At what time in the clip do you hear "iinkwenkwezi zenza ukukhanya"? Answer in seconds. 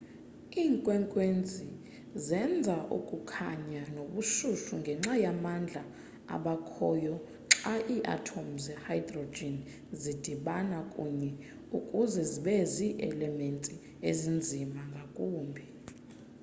0.61-3.83